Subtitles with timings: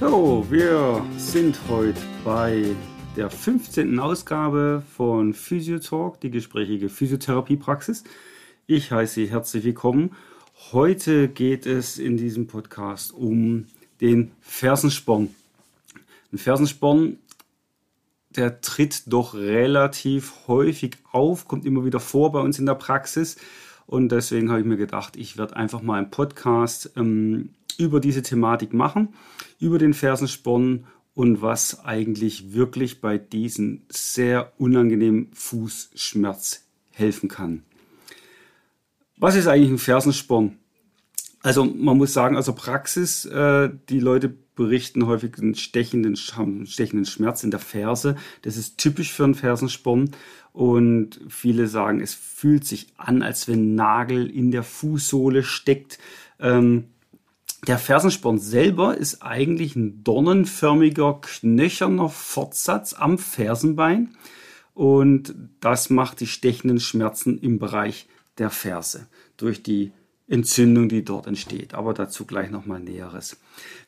[0.00, 2.64] So, wir sind heute bei
[3.16, 4.00] der 15.
[4.00, 8.02] Ausgabe von Physiotalk, die gesprächige Physiotherapiepraxis.
[8.66, 10.16] Ich heiße Sie herzlich willkommen.
[10.72, 13.66] Heute geht es in diesem Podcast um
[14.00, 15.32] den Fersensporn.
[16.32, 17.18] Ein Fersensporn,
[18.30, 23.36] der tritt doch relativ häufig auf, kommt immer wieder vor bei uns in der Praxis.
[23.86, 28.22] Und deswegen habe ich mir gedacht, ich werde einfach mal einen Podcast ähm, über diese
[28.22, 29.14] Thematik machen,
[29.58, 37.62] über den Fersensporn und was eigentlich wirklich bei diesem sehr unangenehmen Fußschmerz helfen kann.
[39.16, 40.58] Was ist eigentlich ein Fersensporn?
[41.42, 47.44] Also man muss sagen, also Praxis, äh, die Leute berichten häufig einen stechenden, stechenden Schmerz
[47.44, 48.16] in der Ferse.
[48.42, 50.10] Das ist typisch für einen Fersensporn.
[50.52, 55.98] Und viele sagen, es fühlt sich an, als wenn ein Nagel in der Fußsohle steckt.
[56.38, 56.84] Ähm,
[57.66, 64.16] der Fersensporn selber ist eigentlich ein dornenförmiger, knöcherner Fortsatz am Fersenbein
[64.74, 69.06] und das macht die stechenden Schmerzen im Bereich der Ferse
[69.36, 69.92] durch die
[70.26, 71.74] Entzündung, die dort entsteht.
[71.74, 73.36] Aber dazu gleich nochmal Näheres.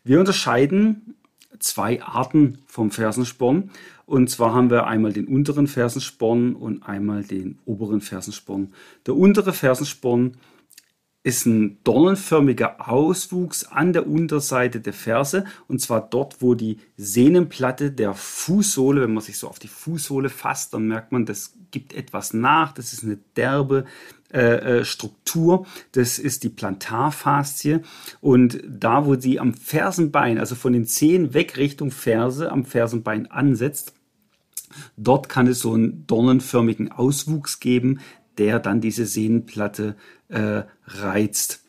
[0.04, 1.16] Wir unterscheiden
[1.58, 3.70] zwei Arten vom Fersensporn.
[4.04, 8.72] Und zwar haben wir einmal den unteren Fersensporn und einmal den oberen Fersensporn.
[9.06, 10.36] Der untere Fersensporn
[11.26, 17.90] ist ein dornenförmiger Auswuchs an der Unterseite der Ferse und zwar dort, wo die Sehnenplatte
[17.90, 21.94] der Fußsohle, wenn man sich so auf die Fußsohle fasst, dann merkt man, das gibt
[21.94, 23.86] etwas nach, das ist eine derbe
[24.32, 27.80] äh, äh Struktur, das ist die Plantarfaszie.
[28.20, 33.28] Und da, wo sie am Fersenbein, also von den Zehen weg Richtung Ferse am Fersenbein
[33.28, 33.94] ansetzt,
[34.96, 38.00] Dort kann es so einen dornenförmigen Auswuchs geben,
[38.38, 39.96] der dann diese Sehnenplatte
[40.28, 41.62] äh, reizt.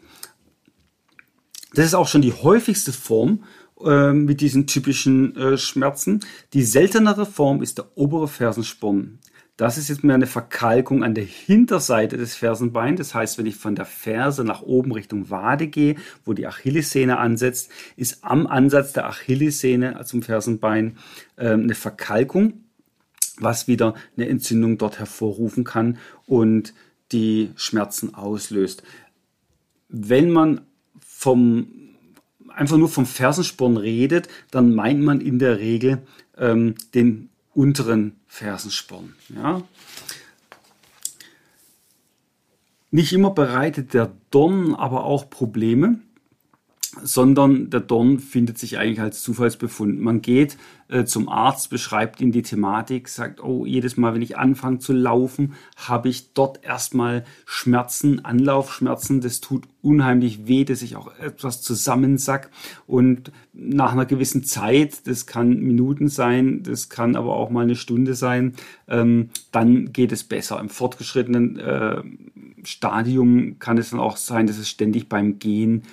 [1.74, 3.44] Das ist auch schon die häufigste Form
[3.84, 6.22] äh, mit diesen typischen äh, Schmerzen.
[6.54, 9.20] Die seltenere Form ist der obere Fersensporn.
[9.58, 13.00] Das ist jetzt mehr eine Verkalkung an der Hinterseite des Fersenbeins.
[13.00, 15.96] Das heißt, wenn ich von der Ferse nach oben Richtung Wade gehe,
[16.26, 20.98] wo die Achillessehne ansetzt, ist am Ansatz der Achillessehne zum Fersenbein
[21.38, 22.66] äh, eine Verkalkung
[23.40, 26.74] was wieder eine Entzündung dort hervorrufen kann und
[27.12, 28.84] die Schmerzen auslöst.
[29.90, 30.62] Wenn man
[31.00, 31.68] vom
[32.50, 36.02] einfach nur vom Fersensporn redet, dann meint man in der Regel
[36.38, 39.16] ähm, den unteren Fersensporn.
[39.30, 39.62] Ja?
[42.90, 46.00] Nicht immer bereitet der Dorn aber auch Probleme
[47.04, 50.00] sondern der Dorn findet sich eigentlich als Zufallsbefund.
[50.00, 50.58] Man geht
[50.90, 54.94] äh, zum Arzt, beschreibt ihm die Thematik, sagt, oh, jedes Mal, wenn ich anfange zu
[54.94, 61.62] laufen, habe ich dort erstmal Schmerzen, Anlaufschmerzen, das tut unheimlich weh, dass ich auch etwas
[61.62, 62.52] zusammensack
[62.86, 67.76] und nach einer gewissen Zeit, das kann Minuten sein, das kann aber auch mal eine
[67.76, 68.54] Stunde sein,
[68.88, 70.60] ähm, dann geht es besser.
[70.60, 72.02] Im fortgeschrittenen äh,
[72.64, 75.84] Stadium kann es dann auch sein, dass es ständig beim Gehen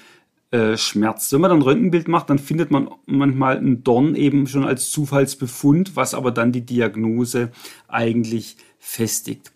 [0.55, 1.33] äh.
[1.33, 4.91] Wenn man dann ein Röntgenbild macht, dann findet man manchmal einen Dorn eben schon als
[4.91, 7.51] Zufallsbefund, was aber dann die Diagnose
[7.89, 9.53] eigentlich festigt.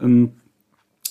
[0.00, 0.32] Ähm,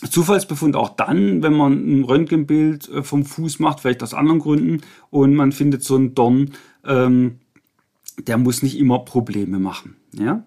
[0.09, 4.81] Zufallsbefund auch dann, wenn man ein Röntgenbild äh, vom Fuß macht, vielleicht aus anderen Gründen,
[5.09, 6.51] und man findet so einen Dorn,
[6.85, 7.39] ähm,
[8.27, 9.95] der muss nicht immer Probleme machen.
[10.13, 10.43] Ja?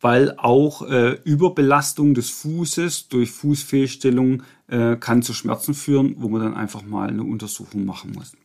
[0.00, 6.40] weil auch äh, Überbelastung des Fußes durch Fußfehlstellung äh, kann zu Schmerzen führen, wo man
[6.40, 8.36] dann einfach mal eine Untersuchung machen muss.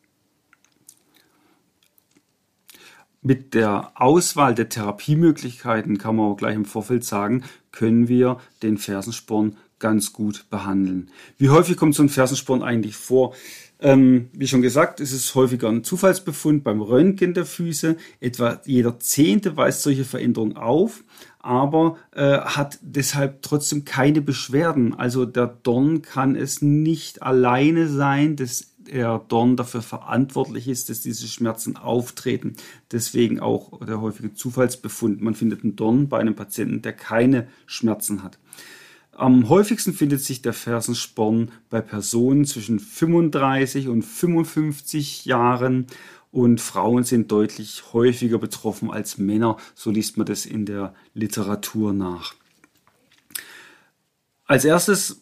[3.23, 8.79] Mit der Auswahl der Therapiemöglichkeiten kann man auch gleich im Vorfeld sagen, können wir den
[8.79, 11.11] Fersensporn ganz gut behandeln.
[11.37, 13.35] Wie häufig kommt so ein Fersensporn eigentlich vor?
[13.79, 17.97] Ähm, wie schon gesagt, ist es häufiger ein Zufallsbefund beim Röntgen der Füße.
[18.19, 21.03] Etwa jeder Zehnte weist solche Veränderungen auf,
[21.43, 24.93] aber äh, hat deshalb trotzdem keine Beschwerden.
[24.93, 31.01] Also der Dorn kann es nicht alleine sein, dass der Dorn dafür verantwortlich ist, dass
[31.01, 32.55] diese Schmerzen auftreten.
[32.91, 35.21] Deswegen auch der häufige Zufallsbefund.
[35.21, 38.37] Man findet einen Dorn bei einem Patienten, der keine Schmerzen hat.
[39.13, 45.87] Am häufigsten findet sich der Fersensporn bei Personen zwischen 35 und 55 Jahren
[46.31, 49.57] und Frauen sind deutlich häufiger betroffen als Männer.
[49.75, 52.33] So liest man das in der Literatur nach.
[54.45, 55.21] Als erstes,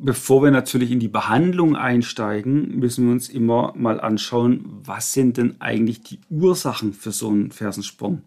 [0.00, 5.36] bevor wir natürlich in die Behandlung einsteigen, müssen wir uns immer mal anschauen, was sind
[5.36, 8.22] denn eigentlich die Ursachen für so einen Fersensporn.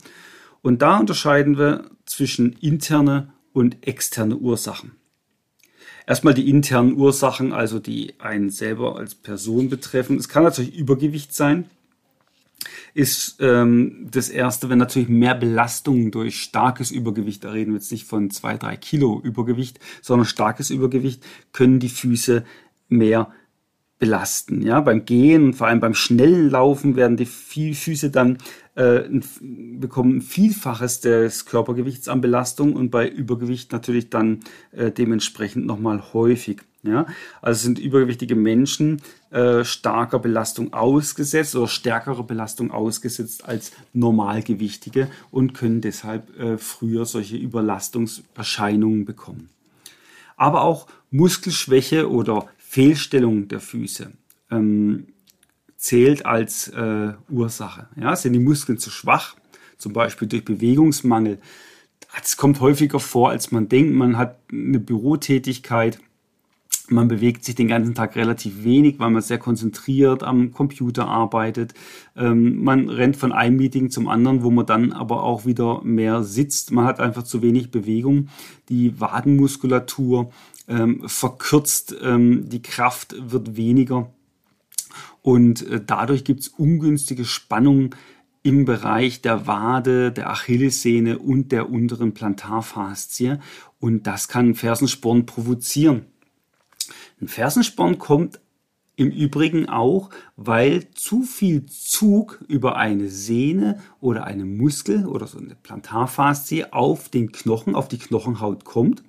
[0.62, 4.92] Und da unterscheiden wir zwischen interne und externe Ursachen.
[6.06, 10.18] Erstmal die internen Ursachen, also die einen selber als Person betreffen.
[10.18, 11.70] Es kann natürlich Übergewicht sein,
[12.94, 17.92] ist ähm, das erste, wenn natürlich mehr Belastung durch starkes Übergewicht, da reden wir jetzt
[17.92, 21.24] nicht von zwei, drei Kilo Übergewicht, sondern starkes Übergewicht,
[21.54, 22.44] können die Füße
[22.90, 23.32] mehr
[24.00, 24.62] belasten.
[24.62, 28.38] Ja, beim Gehen und vor allem beim schnellen Laufen werden die Füße dann
[28.76, 29.04] äh,
[29.42, 36.14] bekommen ein Vielfaches des Körpergewichts an Belastung und bei Übergewicht natürlich dann äh, dementsprechend nochmal
[36.14, 36.62] häufig.
[36.88, 37.06] Ja,
[37.42, 45.54] also sind übergewichtige Menschen äh, starker Belastung ausgesetzt oder stärkere Belastung ausgesetzt als Normalgewichtige und
[45.54, 49.50] können deshalb äh, früher solche Überlastungserscheinungen bekommen.
[50.38, 54.12] Aber auch Muskelschwäche oder Fehlstellung der Füße
[54.52, 55.08] ähm,
[55.78, 57.88] zählt als äh, Ursache.
[57.96, 59.36] Ja, sind die Muskeln zu schwach,
[59.78, 61.40] zum Beispiel durch Bewegungsmangel.
[62.16, 63.94] Das kommt häufiger vor, als man denkt.
[63.94, 66.00] Man hat eine Bürotätigkeit,
[66.90, 71.74] man bewegt sich den ganzen Tag relativ wenig, weil man sehr konzentriert am Computer arbeitet.
[72.16, 76.24] Ähm, man rennt von einem Meeting zum anderen, wo man dann aber auch wieder mehr
[76.24, 76.72] sitzt.
[76.72, 78.30] Man hat einfach zu wenig Bewegung.
[78.70, 80.32] Die Wadenmuskulatur
[80.68, 84.12] ähm, verkürzt, ähm, die Kraft wird weniger
[85.22, 87.92] und äh, dadurch gibt es ungünstige Spannungen
[88.44, 93.40] im Bereich der Wade, der Achillessehne und der unteren Plantarfaszie
[93.80, 96.06] und das kann Fersensporn provozieren.
[97.20, 98.40] Ein Fersensporn kommt
[98.96, 105.38] im Übrigen auch, weil zu viel Zug über eine Sehne oder eine Muskel oder so
[105.38, 109.04] eine Plantarfaszie auf den Knochen, auf die Knochenhaut kommt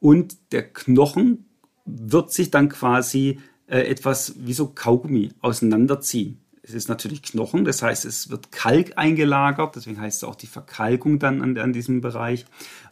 [0.00, 1.46] und der Knochen
[1.84, 6.38] wird sich dann quasi äh, etwas wie so Kaugummi auseinanderziehen.
[6.64, 10.46] Es ist natürlich Knochen, das heißt, es wird Kalk eingelagert, deswegen heißt es auch die
[10.46, 12.44] Verkalkung dann an, an diesem Bereich.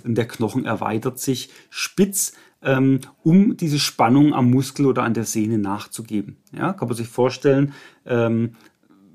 [0.02, 5.24] Und der Knochen erweitert sich spitz, ähm, um diese Spannung am Muskel oder an der
[5.24, 6.36] Sehne nachzugeben.
[6.52, 7.72] Ja, kann man sich vorstellen,
[8.06, 8.52] ähm,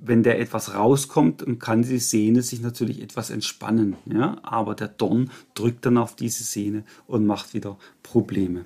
[0.01, 3.95] wenn der etwas rauskommt, und kann die Sehne sich natürlich etwas entspannen.
[4.05, 4.37] Ja?
[4.43, 8.65] Aber der Dorn drückt dann auf diese Sehne und macht wieder Probleme.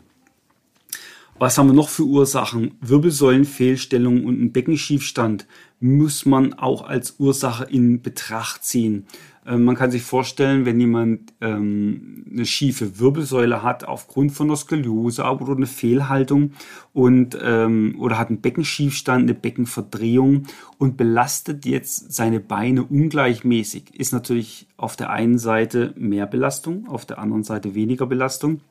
[1.38, 2.76] Was haben wir noch für Ursachen?
[2.82, 5.48] Wirbelsäulenfehlstellung und ein Beckenschiefstand
[5.80, 9.06] muss man auch als Ursache in Betracht ziehen.
[9.50, 14.56] Ähm, man kann sich vorstellen, wenn jemand ähm, eine schiefe Wirbelsäule hat aufgrund von einer
[14.56, 16.54] Skoliose oder eine Fehlhaltung
[16.94, 20.44] und ähm, oder hat einen Beckenschiefstand, eine Beckenverdrehung
[20.78, 27.06] und belastet jetzt seine Beine ungleichmäßig, ist natürlich auf der einen Seite mehr Belastung, auf
[27.06, 28.62] der anderen Seite weniger Belastung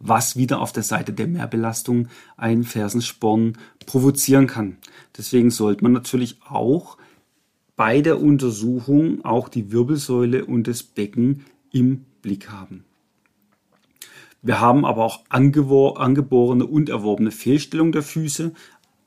[0.00, 3.56] was wieder auf der Seite der Mehrbelastung einen Fersensporn
[3.86, 4.78] provozieren kann.
[5.16, 6.96] Deswegen sollte man natürlich auch
[7.80, 12.84] bei der Untersuchung auch die Wirbelsäule und das Becken im Blick haben.
[14.42, 18.52] Wir haben aber auch angeborene und erworbene Fehlstellung der Füße,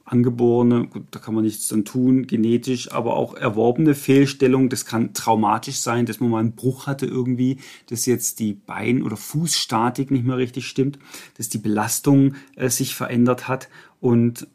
[0.05, 5.13] angeborene, gut, da kann man nichts dann tun, genetisch, aber auch erworbene Fehlstellung, das kann
[5.13, 7.57] traumatisch sein, dass man mal einen Bruch hatte irgendwie,
[7.92, 10.97] dass jetzt die Bein- oder Fußstatik nicht mehr richtig stimmt,
[11.37, 14.47] dass die Belastung äh, sich verändert hat und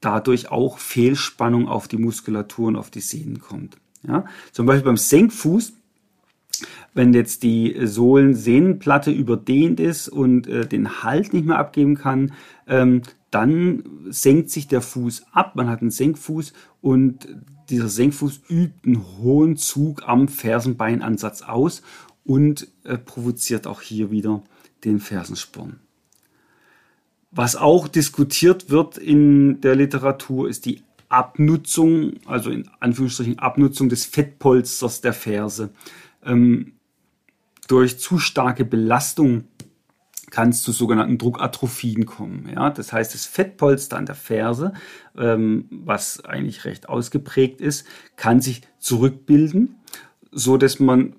[0.00, 3.76] dadurch auch Fehlspannung auf die Muskulatur und auf die Sehnen kommt.
[4.06, 4.24] Ja?
[4.52, 5.74] Zum Beispiel beim Senkfuß,
[6.94, 12.32] wenn jetzt die Sohlensehnenplatte überdehnt ist und äh, den Halt nicht mehr abgeben kann,
[12.66, 17.28] ähm, dann senkt sich der Fuß ab, man hat einen Senkfuß und
[17.68, 21.82] dieser Senkfuß übt einen hohen Zug am Fersenbeinansatz aus
[22.24, 24.42] und äh, provoziert auch hier wieder
[24.84, 25.78] den Fersensporn.
[27.30, 34.04] Was auch diskutiert wird in der Literatur, ist die Abnutzung, also in Anführungsstrichen Abnutzung des
[34.04, 35.70] Fettpolsters der Ferse.
[36.24, 36.72] Ähm,
[37.68, 39.44] durch zu starke Belastung
[40.30, 42.48] kann es zu sogenannten Druckatrophien kommen.
[42.52, 42.70] Ja?
[42.70, 44.72] Das heißt, das Fettpolster an der Ferse,
[45.16, 49.76] ähm, was eigentlich recht ausgeprägt ist, kann sich zurückbilden,
[50.30, 51.14] so dass man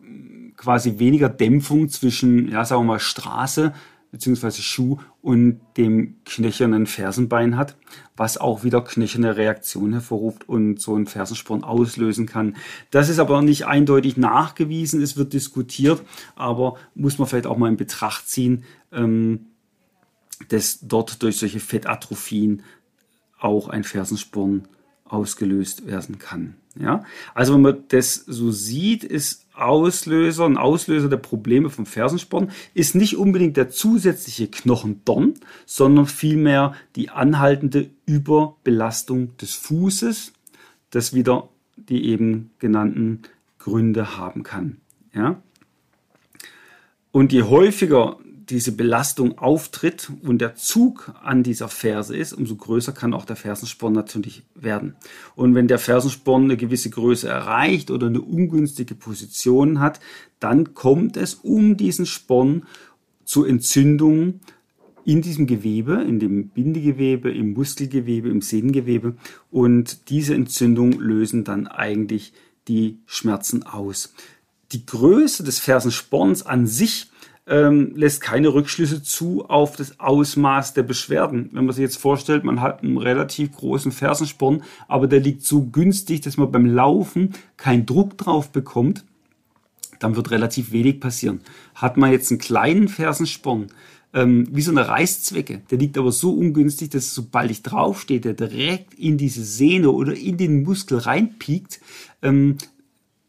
[0.55, 3.73] quasi weniger Dämpfung zwischen, ja, sagen wir mal, Straße
[4.11, 7.77] beziehungsweise Schuh und dem knöchernen Fersenbein hat,
[8.17, 12.57] was auch wieder knöcherne Reaktionen hervorruft und so einen Fersensporn auslösen kann.
[12.91, 16.03] Das ist aber nicht eindeutig nachgewiesen, es wird diskutiert,
[16.35, 19.47] aber muss man vielleicht auch mal in Betracht ziehen, ähm,
[20.49, 22.63] dass dort durch solche Fettatrophien
[23.39, 24.67] auch ein Fersensporn
[25.05, 26.55] ausgelöst werden kann.
[26.79, 27.03] Ja?
[27.33, 32.95] Also wenn man das so sieht, ist Auslöser, ein Auslöser der Probleme vom Fersensporn ist
[32.95, 40.33] nicht unbedingt der zusätzliche Knochendorn, sondern vielmehr die anhaltende Überbelastung des Fußes,
[40.89, 41.49] das wieder
[41.89, 43.21] die eben genannten
[43.57, 44.77] Gründe haben kann.
[45.13, 45.41] Ja?
[47.11, 48.17] Und je häufiger
[48.51, 53.35] diese Belastung auftritt und der Zug an dieser Ferse ist, umso größer kann auch der
[53.35, 54.95] Fersensporn natürlich werden.
[55.35, 59.99] Und wenn der Fersensporn eine gewisse Größe erreicht oder eine ungünstige Position hat,
[60.39, 62.63] dann kommt es um diesen Sporn
[63.23, 64.41] zu Entzündungen
[65.05, 69.15] in diesem Gewebe, in dem Bindegewebe, im Muskelgewebe, im Sehnengewebe.
[69.49, 72.33] Und diese Entzündungen lösen dann eigentlich
[72.67, 74.13] die Schmerzen aus.
[74.73, 77.10] Die Größe des Fersensporns an sich
[77.47, 81.49] ähm, lässt keine Rückschlüsse zu auf das Ausmaß der Beschwerden.
[81.51, 85.63] Wenn man sich jetzt vorstellt, man hat einen relativ großen Fersensporn, aber der liegt so
[85.63, 89.03] günstig, dass man beim Laufen keinen Druck drauf bekommt,
[89.99, 91.41] dann wird relativ wenig passieren.
[91.75, 93.67] Hat man jetzt einen kleinen Fersensporn,
[94.13, 98.33] ähm, wie so eine Reißzwecke, der liegt aber so ungünstig, dass sobald ich draufstehe, der
[98.33, 101.79] direkt in diese Sehne oder in den Muskel reinpiekt,
[102.21, 102.57] ähm,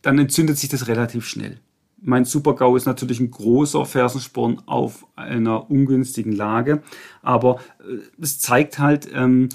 [0.02, 1.58] dann entzündet sich das relativ schnell.
[2.04, 6.82] Mein Super-GAU ist natürlich ein großer Fersensporn auf einer ungünstigen Lage,
[7.22, 9.48] aber äh, es zeigt halt, ähm,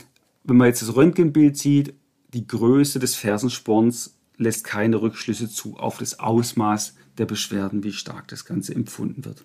[0.46, 1.94] wenn man jetzt das Röntgenbild sieht,
[2.34, 8.28] die Größe des Fersensporns lässt keine Rückschlüsse zu auf das Ausmaß der Beschwerden, wie stark
[8.30, 9.44] das Ganze empfunden wird.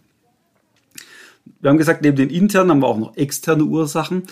[1.61, 4.25] Wir haben gesagt, neben den internen haben wir auch noch externe Ursachen.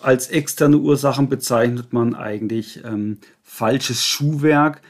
[0.00, 4.80] Als externe Ursachen bezeichnet man eigentlich ähm, falsches Schuhwerk,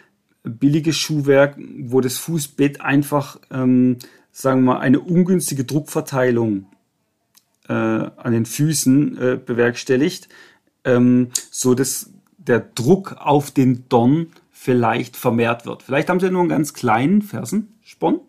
[0.45, 3.97] billiges Schuhwerk, wo das Fußbett einfach, ähm,
[4.33, 6.66] sagen wir mal, eine ungünstige Druckverteilung
[7.68, 10.28] äh, an den Füßen äh, bewerkstelligt,
[10.85, 15.83] ähm, so dass der Druck auf den Dorn vielleicht vermehrt wird.
[15.83, 18.21] Vielleicht haben sie nur einen ganz kleinen Fersensporn,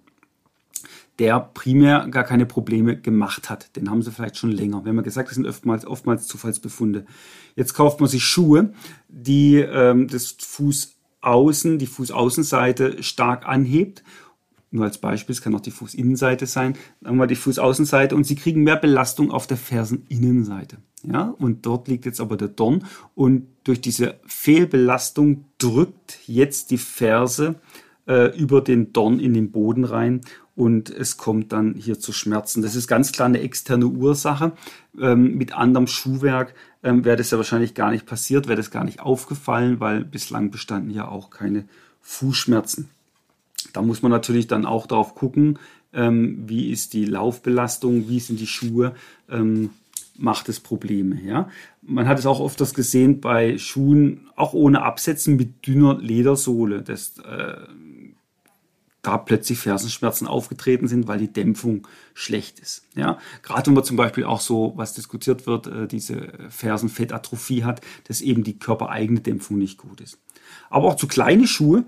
[1.19, 3.75] der primär gar keine Probleme gemacht hat.
[3.75, 4.83] Den haben sie vielleicht schon länger.
[4.83, 7.05] Wir haben ja gesagt, das sind oftmals, oftmals Zufallsbefunde.
[7.55, 8.73] Jetzt kauft man sich Schuhe,
[9.07, 14.03] die ähm, das Fuß außen, die Fußaußenseite stark anhebt.
[14.71, 18.25] Nur als Beispiel, es kann auch die Fußinnenseite sein, dann haben wir die Fußaußenseite und
[18.25, 20.77] sie kriegen mehr Belastung auf der Ferseninnenseite.
[21.03, 22.83] Ja, und dort liegt jetzt aber der Dorn
[23.15, 27.55] und durch diese Fehlbelastung drückt jetzt die Ferse
[28.05, 30.21] äh, über den Dorn in den Boden rein
[30.55, 32.61] und es kommt dann hier zu Schmerzen.
[32.61, 34.51] Das ist ganz klar eine externe Ursache.
[34.99, 38.83] Ähm, mit anderem Schuhwerk ähm, wäre das ja wahrscheinlich gar nicht passiert, wäre das gar
[38.83, 41.65] nicht aufgefallen, weil bislang bestanden ja auch keine
[42.01, 42.89] Fußschmerzen.
[43.74, 45.59] Da muss man natürlich dann auch darauf gucken,
[45.93, 48.95] ähm, wie ist die Laufbelastung, wie sind die Schuhe,
[49.29, 49.71] ähm,
[50.17, 51.19] macht es Probleme.
[51.21, 51.50] Ja?
[51.81, 56.81] Man hat es auch oft das gesehen bei Schuhen, auch ohne Absätzen mit dünner Ledersohle.
[56.81, 57.57] Das äh,
[59.01, 62.84] da plötzlich Fersenschmerzen aufgetreten sind, weil die Dämpfung schlecht ist.
[62.96, 67.82] Ja, gerade wenn man zum Beispiel auch so, was diskutiert wird, äh, diese Fersenfettatrophie hat,
[68.08, 70.18] dass eben die körpereigene Dämpfung nicht gut ist.
[70.70, 71.86] Aber auch zu kleine Schuhe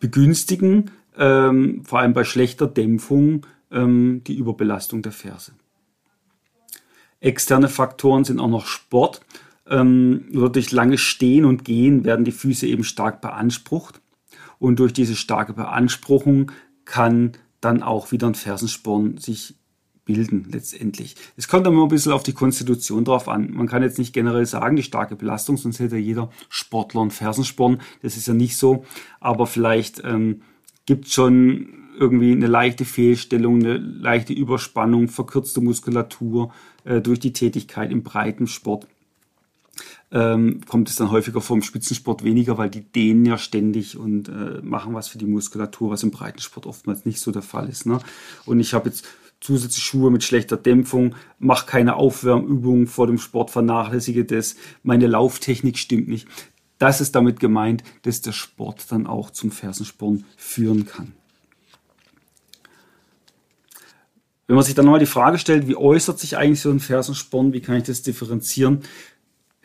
[0.00, 5.52] begünstigen, ähm, vor allem bei schlechter Dämpfung, ähm, die Überbelastung der Ferse.
[7.20, 9.20] Externe Faktoren sind auch noch Sport.
[9.68, 14.01] Ähm, oder durch lange Stehen und Gehen werden die Füße eben stark beansprucht.
[14.62, 16.52] Und durch diese starke Beanspruchung
[16.84, 19.56] kann dann auch wieder ein Fersensporn sich
[20.04, 21.16] bilden letztendlich.
[21.36, 23.50] Es kommt immer ein bisschen auf die Konstitution drauf an.
[23.52, 27.80] Man kann jetzt nicht generell sagen, die starke Belastung, sonst hätte jeder Sportler einen Fersensporn.
[28.02, 28.84] Das ist ja nicht so.
[29.18, 30.42] Aber vielleicht ähm,
[30.86, 36.52] gibt es schon irgendwie eine leichte Fehlstellung, eine leichte Überspannung, verkürzte Muskulatur
[36.84, 38.86] äh, durch die Tätigkeit im breiten Sport
[40.12, 44.60] ähm, kommt es dann häufiger vom Spitzensport weniger, weil die dehnen ja ständig und äh,
[44.62, 47.86] machen was für die Muskulatur, was im Breitensport oftmals nicht so der Fall ist.
[47.86, 47.98] Ne?
[48.44, 49.06] Und ich habe jetzt
[49.40, 55.78] zusätzliche Schuhe mit schlechter Dämpfung, mache keine Aufwärmübungen vor dem Sport, vernachlässige das, meine Lauftechnik
[55.78, 56.28] stimmt nicht.
[56.78, 61.12] Das ist damit gemeint, dass der Sport dann auch zum Fersensporn führen kann.
[64.46, 67.52] Wenn man sich dann nochmal die Frage stellt, wie äußert sich eigentlich so ein Fersensporn,
[67.52, 68.80] wie kann ich das differenzieren,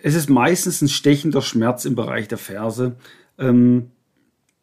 [0.02, 2.96] es ist meistens ein stechender Schmerz im Bereich der Ferse.
[3.38, 3.92] Ähm,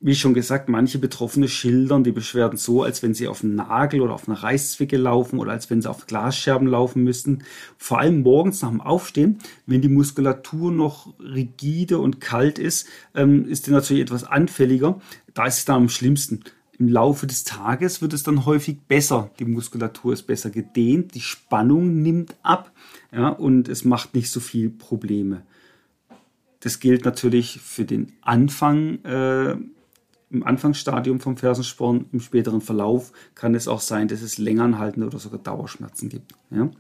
[0.00, 4.02] wie schon gesagt, manche Betroffene schildern die Beschwerden so, als wenn sie auf einen Nagel
[4.02, 7.44] oder auf eine Reißzwicke laufen oder als wenn sie auf Glasscherben laufen müssten.
[7.78, 13.48] Vor allem morgens nach dem Aufstehen, wenn die Muskulatur noch rigide und kalt ist, ähm,
[13.48, 15.00] ist die natürlich etwas anfälliger.
[15.32, 16.44] Da ist es dann am schlimmsten.
[16.78, 19.30] Im Laufe des Tages wird es dann häufig besser.
[19.38, 22.72] Die Muskulatur ist besser gedehnt, die Spannung nimmt ab
[23.12, 25.42] ja, und es macht nicht so viel Probleme.
[26.60, 29.56] das gilt natürlich für den Anfang, äh,
[30.30, 32.06] im Anfangsstadium vom Fersensporn.
[32.12, 36.32] Im späteren Verlauf kann es auch sein, dass es länger anhaltende oder sogar Dauerschmerzen gibt.
[36.50, 36.70] Ja?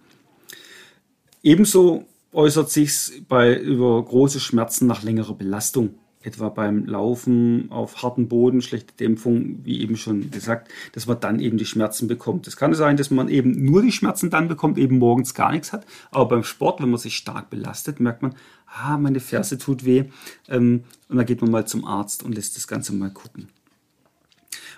[1.42, 8.28] Ebenso äußert sich bei über große Schmerzen nach längerer Belastung etwa beim Laufen auf harten
[8.28, 12.46] Boden, schlechte Dämpfung, wie eben schon gesagt, dass man dann eben die Schmerzen bekommt.
[12.46, 15.72] Es kann sein, dass man eben nur die Schmerzen dann bekommt, eben morgens gar nichts
[15.72, 15.86] hat.
[16.10, 18.34] Aber beim Sport, wenn man sich stark belastet, merkt man,
[18.66, 20.04] ah, meine Ferse tut weh.
[20.48, 23.48] Ähm, und dann geht man mal zum Arzt und lässt das Ganze mal gucken.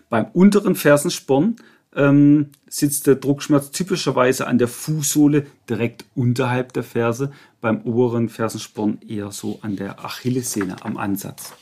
[0.08, 1.56] Beim unteren Fersensporn
[1.96, 8.98] ähm, sitzt der Druckschmerz typischerweise an der Fußsohle direkt unterhalb der Ferse, beim oberen Fersensporn
[9.08, 11.54] eher so an der Achillessehne am Ansatz.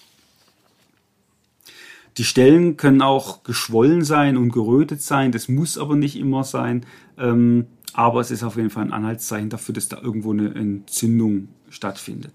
[2.19, 6.85] Die Stellen können auch geschwollen sein und gerötet sein, das muss aber nicht immer sein,
[7.19, 11.49] ähm, aber es ist auf jeden Fall ein Anhaltszeichen dafür, dass da irgendwo eine Entzündung
[11.71, 12.33] stattfindet.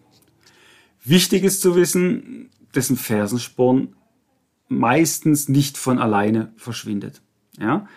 [1.03, 3.96] Wichtig ist zu wissen, dass ein Fersensporn
[4.68, 7.22] meistens nicht von alleine verschwindet.
[7.60, 7.88] Ja?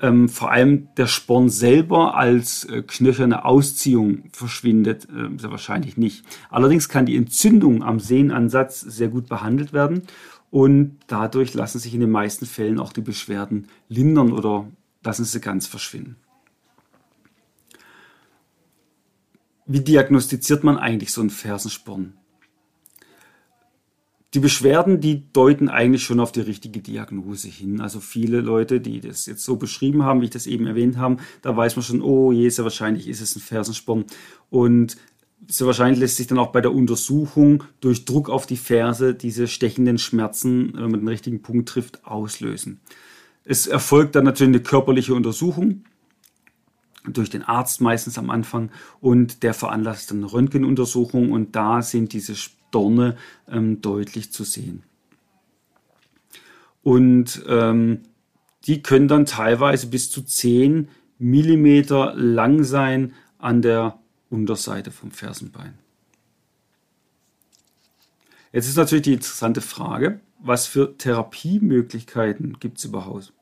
[0.00, 6.24] Ähm, vor allem der Sporn selber als äh, knöcherne Ausziehung verschwindet äh, sehr wahrscheinlich nicht.
[6.50, 10.02] Allerdings kann die Entzündung am Sehnenansatz sehr gut behandelt werden
[10.50, 14.66] und dadurch lassen sich in den meisten Fällen auch die Beschwerden lindern oder
[15.04, 16.16] lassen sie ganz verschwinden.
[19.66, 22.14] Wie diagnostiziert man eigentlich so einen Fersensporn?
[24.34, 27.80] Die Beschwerden, die deuten eigentlich schon auf die richtige Diagnose hin.
[27.80, 31.18] Also viele Leute, die das jetzt so beschrieben haben, wie ich das eben erwähnt habe,
[31.42, 34.04] da weiß man schon, oh je, sehr wahrscheinlich ist es ein Fersensporn.
[34.48, 34.96] Und
[35.48, 39.48] sehr wahrscheinlich lässt sich dann auch bei der Untersuchung durch Druck auf die Ferse diese
[39.48, 42.80] stechenden Schmerzen, wenn man den richtigen Punkt trifft, auslösen.
[43.44, 45.84] Es erfolgt dann natürlich eine körperliche Untersuchung
[47.04, 52.12] durch den Arzt meistens am Anfang und der veranlasst dann eine Röntgenuntersuchung und da sind
[52.12, 52.34] diese
[52.70, 53.16] Dorne
[53.48, 54.82] ähm, deutlich zu sehen.
[56.82, 58.02] Und ähm,
[58.66, 60.88] die können dann teilweise bis zu 10
[61.18, 61.82] mm
[62.14, 63.98] lang sein an der
[64.30, 65.78] Unterseite vom Fersenbein.
[68.52, 73.32] Jetzt ist natürlich die interessante Frage, was für Therapiemöglichkeiten gibt es überhaupt?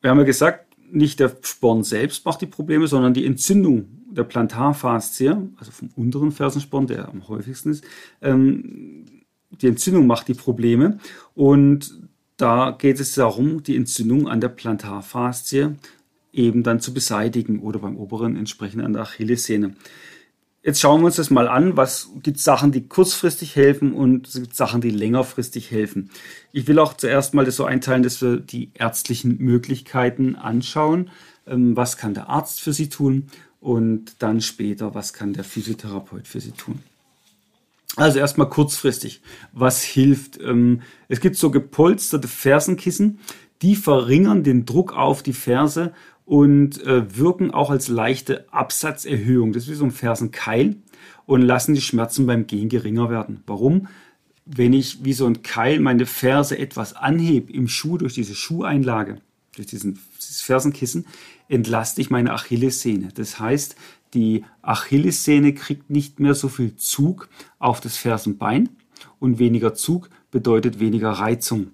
[0.00, 4.24] Wir haben ja gesagt, nicht der Sporn selbst macht die Probleme, sondern die Entzündung der
[4.24, 7.84] Plantarfaszie, also vom unteren Fersensporn, der am häufigsten ist,
[8.22, 9.04] ähm,
[9.50, 10.98] die Entzündung macht die Probleme.
[11.34, 12.00] Und
[12.36, 15.76] da geht es darum, die Entzündung an der Plantarfaszie
[16.32, 19.74] eben dann zu beseitigen oder beim oberen entsprechend an der Achillessehne.
[20.66, 21.78] Jetzt schauen wir uns das mal an.
[21.78, 26.10] Was gibt Sachen, die kurzfristig helfen und es gibt Sachen, die längerfristig helfen.
[26.52, 31.10] Ich will auch zuerst mal das so einteilen, dass wir die ärztlichen Möglichkeiten anschauen.
[31.46, 33.30] Ähm, was kann der Arzt für Sie tun?
[33.66, 36.78] und dann später, was kann der Physiotherapeut für sie tun.
[37.96, 40.40] Also erstmal kurzfristig, was hilft?
[40.40, 43.18] Ähm, es gibt so gepolsterte Fersenkissen,
[43.62, 45.92] die verringern den Druck auf die Ferse
[46.26, 49.52] und äh, wirken auch als leichte Absatzerhöhung.
[49.52, 50.76] Das ist wie so ein Fersenkeil
[51.24, 53.42] und lassen die Schmerzen beim Gehen geringer werden.
[53.46, 53.88] Warum?
[54.44, 59.20] Wenn ich wie so ein Keil meine Ferse etwas anhebe im Schuh durch diese Schuheinlage,
[59.54, 61.06] durch diesen, dieses Fersenkissen,
[61.48, 63.08] entlaste ich meine Achillessehne.
[63.14, 63.76] Das heißt,
[64.12, 68.68] die Achillessehne kriegt nicht mehr so viel Zug auf das Fersenbein
[69.20, 71.70] und weniger Zug bedeutet weniger Reizung.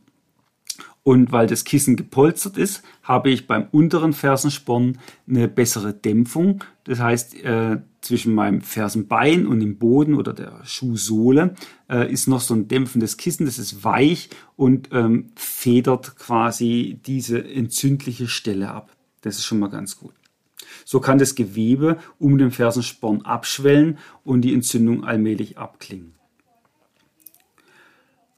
[1.05, 6.63] Und weil das Kissen gepolstert ist, habe ich beim unteren Fersensporn eine bessere Dämpfung.
[6.85, 11.55] Das heißt, äh, zwischen meinem Fersenbein und dem Boden oder der Schuhsohle
[11.89, 17.43] äh, ist noch so ein dämpfendes Kissen, das ist weich und ähm, federt quasi diese
[17.45, 18.95] entzündliche Stelle ab.
[19.23, 20.15] Das ist schon mal ganz gut.
[20.85, 26.15] So kann das Gewebe um den Fersensporn abschwellen und die Entzündung allmählich abklingen.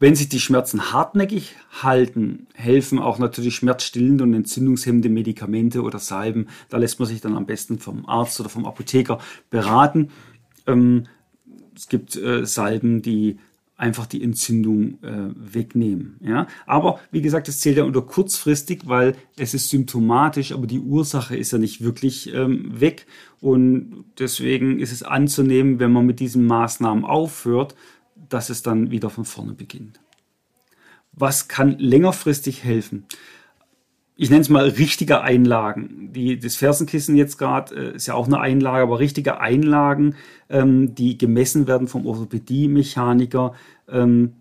[0.00, 6.48] Wenn sich die Schmerzen hartnäckig halten, helfen auch natürlich schmerzstillende und entzündungshemmende Medikamente oder Salben.
[6.68, 9.18] Da lässt man sich dann am besten vom Arzt oder vom Apotheker
[9.50, 10.10] beraten.
[10.66, 11.04] Ähm,
[11.76, 13.38] es gibt äh, Salben, die
[13.76, 16.16] einfach die Entzündung äh, wegnehmen.
[16.20, 16.46] Ja?
[16.66, 21.36] Aber wie gesagt, es zählt ja unter kurzfristig, weil es ist symptomatisch, aber die Ursache
[21.36, 23.06] ist ja nicht wirklich ähm, weg.
[23.40, 27.74] Und deswegen ist es anzunehmen, wenn man mit diesen Maßnahmen aufhört,
[28.34, 30.00] dass es dann wieder von vorne beginnt.
[31.12, 33.06] Was kann längerfristig helfen?
[34.16, 36.12] ich nenne es mal richtige Einlagen.
[36.12, 40.14] Die, das Fersenkissen jetzt gerade äh, ist ja auch eine Einlage, aber richtige Einlagen,
[40.48, 43.54] ähm, die gemessen werden vom Orthopädie-Mechaniker,
[43.88, 44.34] ähm,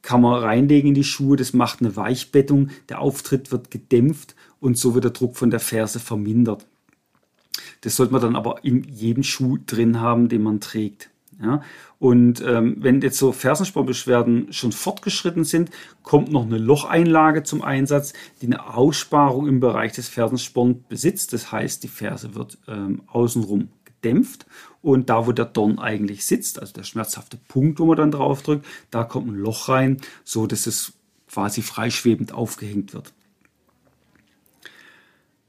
[0.00, 1.36] kann man reinlegen in die Schuhe.
[1.36, 2.70] Das macht eine Weichbettung.
[2.88, 6.66] Der Auftritt wird gedämpft und so wird der Druck von der Ferse vermindert.
[7.82, 11.11] Das sollte man dann aber in jedem Schuh drin haben, den man trägt.
[11.42, 11.62] Ja?
[11.98, 15.70] Und ähm, wenn jetzt so Fersenspornbeschwerden schon fortgeschritten sind,
[16.02, 21.32] kommt noch eine Locheinlage zum Einsatz, die eine Aussparung im Bereich des Fersensporn besitzt.
[21.32, 24.46] Das heißt, die Ferse wird ähm, außenrum gedämpft
[24.82, 28.42] und da, wo der Dorn eigentlich sitzt, also der schmerzhafte Punkt, wo man dann drauf
[28.42, 30.92] drückt, da kommt ein Loch rein, so dass es
[31.30, 33.12] quasi freischwebend aufgehängt wird.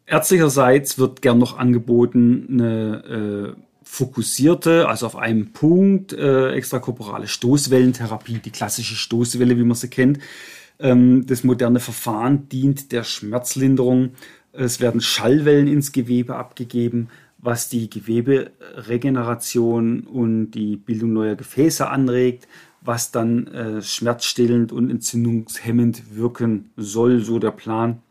[0.05, 3.61] Ärztlicherseits wird gern noch angeboten eine äh,
[3.93, 10.17] fokussierte, also auf einem Punkt, äh, extrakorporale Stoßwellentherapie, die klassische Stoßwelle, wie man sie kennt.
[10.79, 14.13] Ähm, das moderne Verfahren dient der Schmerzlinderung.
[14.51, 22.47] Es werden Schallwellen ins Gewebe abgegeben, was die Geweberegeneration und die Bildung neuer Gefäße anregt,
[22.81, 28.01] was dann äh, schmerzstillend und entzündungshemmend wirken soll, so der Plan.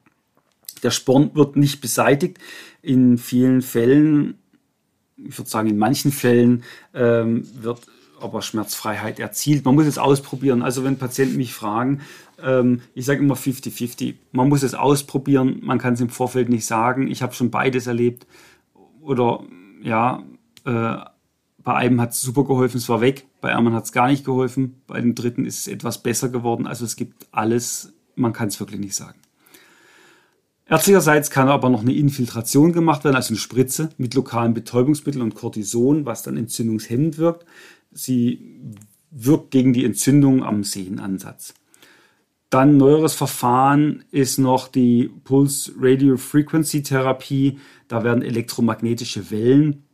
[0.85, 2.39] Der Sporn wird nicht beseitigt.
[2.83, 4.39] In vielen Fällen
[5.27, 7.81] ich würde sagen, in manchen Fällen ähm, wird
[8.21, 9.65] aber Schmerzfreiheit erzielt.
[9.65, 10.63] Man muss es ausprobieren.
[10.63, 12.03] Also wenn Patienten mich fragen,
[12.43, 14.15] ähm, ich sage immer 50-50.
[14.31, 15.61] Man muss es ausprobieren.
[15.63, 17.09] Man kann es im Vorfeld nicht sagen.
[17.09, 18.27] Ich habe schon beides erlebt.
[19.01, 19.43] Oder
[19.83, 20.23] ja,
[20.65, 20.97] äh,
[21.65, 23.27] bei einem hat es super geholfen, es war weg.
[23.41, 24.83] Bei einem hat es gar nicht geholfen.
[24.87, 26.67] Bei dem dritten ist es etwas besser geworden.
[26.67, 27.93] Also es gibt alles.
[28.15, 29.19] Man kann es wirklich nicht sagen.
[30.73, 35.35] Ärztlicherseits kann aber noch eine Infiltration gemacht werden, also eine Spritze mit lokalen Betäubungsmitteln und
[35.35, 37.45] Cortison, was dann entzündungshemmend wirkt.
[37.91, 38.73] Sie
[39.11, 41.53] wirkt gegen die Entzündung am Sehnenansatz.
[42.49, 47.59] Dann neueres Verfahren ist noch die Pulse Radio Frequency Therapie.
[47.89, 49.85] Da werden elektromagnetische Wellen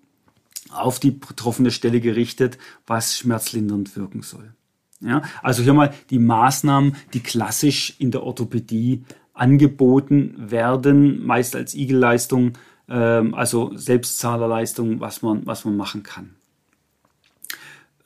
[0.71, 4.55] auf die betroffene Stelle gerichtet, was schmerzlindernd wirken soll.
[5.01, 9.05] Ja, also hier mal die Maßnahmen, die klassisch in der Orthopädie
[9.39, 12.53] angeboten werden, meist als Igelleistung,
[12.89, 16.35] ähm, also Selbstzahlerleistung, was man, was man machen kann.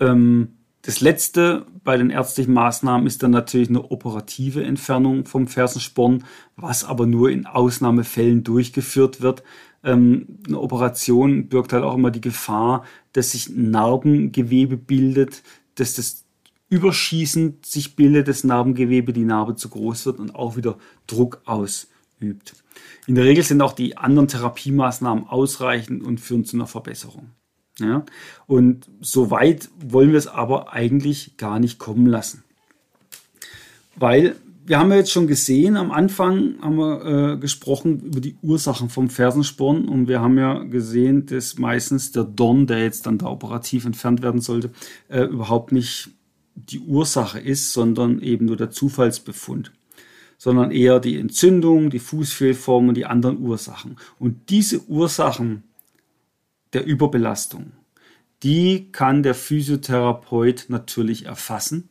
[0.01, 0.49] Ähm,
[0.83, 6.25] das letzte bei den ärztlichen Maßnahmen ist dann natürlich eine operative Entfernung vom Fersensporn,
[6.57, 9.45] was aber nur in Ausnahmefällen durchgeführt wird.
[9.85, 15.43] Ähm, eine Operation birgt halt auch immer die Gefahr, dass sich Narbengewebe bildet,
[15.77, 16.22] dass das
[16.73, 22.55] überschießend sich bildet das Narbengewebe, die Narbe zu groß wird und auch wieder Druck ausübt.
[23.07, 27.29] In der Regel sind auch die anderen Therapiemaßnahmen ausreichend und führen zu einer Verbesserung.
[27.79, 28.07] Ja?
[28.47, 32.43] Und so weit wollen wir es aber eigentlich gar nicht kommen lassen.
[33.95, 38.37] Weil wir haben ja jetzt schon gesehen, am Anfang haben wir äh, gesprochen über die
[38.41, 43.19] Ursachen vom Fersensporn und wir haben ja gesehen, dass meistens der Dorn, der jetzt dann
[43.19, 44.71] da operativ entfernt werden sollte,
[45.09, 46.13] äh, überhaupt nicht
[46.55, 49.73] die Ursache ist, sondern eben nur der Zufallsbefund,
[50.39, 53.97] sondern eher die Entzündung, die Fußfehlform und die anderen Ursachen.
[54.19, 55.65] Und diese Ursachen
[56.73, 57.73] der Überbelastung,
[58.43, 61.89] die kann der Physiotherapeut natürlich erfassen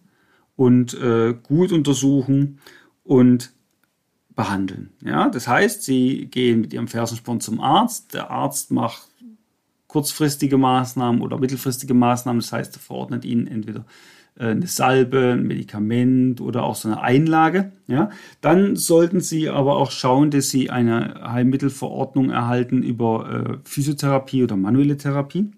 [0.55, 2.59] und äh, gut untersuchen
[3.03, 3.53] und
[4.35, 4.91] behandeln.
[5.03, 8.13] Ja, das heißt, Sie gehen mit Ihrem Fersensporn zum Arzt.
[8.13, 9.07] Der Arzt macht
[9.87, 12.41] kurzfristige Maßnahmen oder mittelfristige Maßnahmen.
[12.41, 13.85] Das heißt, er verordnet Ihnen entweder
[14.37, 17.71] eine Salbe, ein Medikament oder auch so eine Einlage.
[17.87, 18.09] Ja?
[18.39, 24.57] Dann sollten Sie aber auch schauen, dass Sie eine Heilmittelverordnung erhalten über äh, Physiotherapie oder
[24.57, 25.51] manuelle Therapie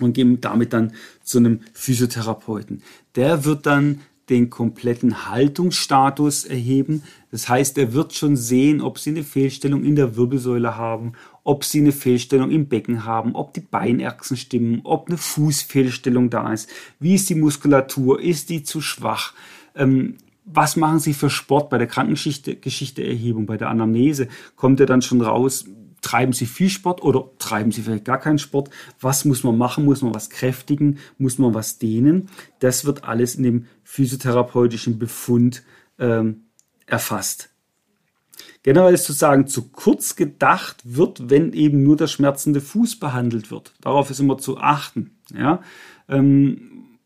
[0.00, 0.92] und gehen damit dann
[1.22, 2.82] zu einem Physiotherapeuten.
[3.16, 7.02] Der wird dann den kompletten Haltungsstatus erheben.
[7.30, 11.12] Das heißt, er wird schon sehen, ob Sie eine Fehlstellung in der Wirbelsäule haben,
[11.44, 16.52] ob Sie eine Fehlstellung im Becken haben, ob die Beinachsen stimmen, ob eine Fußfehlstellung da
[16.52, 19.32] ist, wie ist die Muskulatur, ist die zu schwach,
[19.74, 24.28] ähm, was machen Sie für Sport bei der Krankengeschichteerhebung, bei der Anamnese?
[24.54, 25.66] Kommt er dann schon raus,
[26.06, 28.70] treiben Sie viel Sport oder treiben Sie vielleicht gar keinen Sport?
[29.00, 29.84] Was muss man machen?
[29.84, 30.98] Muss man was kräftigen?
[31.18, 32.28] Muss man was dehnen?
[32.60, 35.64] Das wird alles in dem physiotherapeutischen Befund
[35.98, 36.44] ähm,
[36.86, 37.50] erfasst.
[38.62, 43.50] Generell ist zu sagen, zu kurz gedacht wird, wenn eben nur der schmerzende Fuß behandelt
[43.50, 43.74] wird.
[43.80, 45.18] Darauf ist immer zu achten.
[45.34, 45.60] Ja?
[46.08, 46.98] Ähm,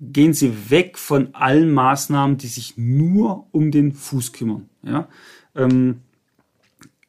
[0.00, 4.68] gehen Sie weg von allen Maßnahmen, die sich nur um den Fuß kümmern.
[4.82, 5.06] Ja?
[5.54, 6.00] Ähm,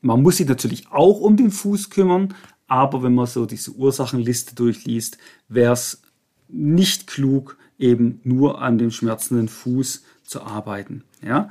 [0.07, 2.33] man muss sich natürlich auch um den Fuß kümmern,
[2.67, 5.17] aber wenn man so diese Ursachenliste durchliest,
[5.49, 6.01] wäre es
[6.47, 11.03] nicht klug, eben nur an dem schmerzenden Fuß zu arbeiten.
[11.21, 11.49] Ja?